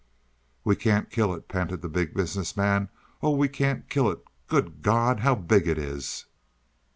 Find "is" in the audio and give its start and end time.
5.77-6.25